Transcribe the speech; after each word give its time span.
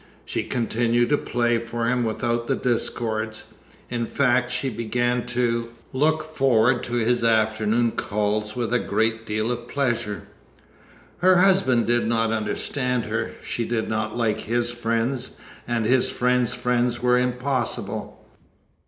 She 0.25 0.41
continued 0.41 1.09
to 1.09 1.17
play 1.19 1.59
for 1.59 1.87
him 1.87 2.03
without 2.03 2.47
the 2.47 2.55
discords. 2.55 3.53
In 3.87 4.07
fact, 4.07 4.49
she 4.49 4.67
began 4.67 5.27
to 5.27 5.73
look 5.93 6.23
forward 6.35 6.81
to 6.85 6.93
his 6.93 7.23
afternoon 7.23 7.91
calls 7.91 8.55
with 8.55 8.73
a 8.73 8.79
great 8.79 9.27
deal 9.27 9.51
of 9.51 9.67
pleasure. 9.67 10.23
Her 11.19 11.35
husband 11.35 11.85
did 11.85 12.07
not 12.07 12.31
understand 12.31 13.05
her. 13.05 13.33
She 13.43 13.63
did 13.63 13.89
not 13.89 14.17
like 14.17 14.39
his 14.39 14.71
friends, 14.71 15.37
and 15.67 15.85
his 15.85 16.09
friends' 16.09 16.51
friends 16.51 17.03
were 17.03 17.19
impossible. 17.19 18.25